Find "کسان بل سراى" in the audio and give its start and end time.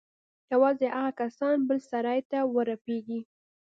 1.21-2.19